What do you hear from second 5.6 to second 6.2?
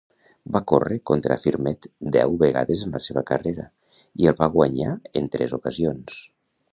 ocasions.